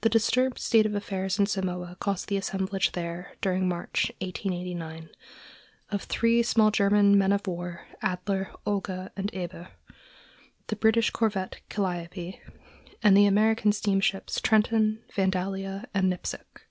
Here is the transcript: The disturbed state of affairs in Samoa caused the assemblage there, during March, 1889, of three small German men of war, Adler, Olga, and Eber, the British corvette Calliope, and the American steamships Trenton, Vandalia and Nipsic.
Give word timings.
The 0.00 0.08
disturbed 0.08 0.58
state 0.58 0.86
of 0.86 0.94
affairs 0.96 1.38
in 1.38 1.46
Samoa 1.46 1.96
caused 2.00 2.26
the 2.26 2.36
assemblage 2.36 2.90
there, 2.90 3.36
during 3.40 3.68
March, 3.68 4.10
1889, 4.20 5.10
of 5.90 6.02
three 6.02 6.42
small 6.42 6.72
German 6.72 7.16
men 7.16 7.30
of 7.30 7.46
war, 7.46 7.86
Adler, 8.02 8.50
Olga, 8.66 9.12
and 9.16 9.30
Eber, 9.32 9.68
the 10.66 10.74
British 10.74 11.10
corvette 11.10 11.60
Calliope, 11.68 12.40
and 13.04 13.16
the 13.16 13.26
American 13.26 13.70
steamships 13.70 14.40
Trenton, 14.40 15.04
Vandalia 15.16 15.86
and 15.94 16.10
Nipsic. 16.12 16.62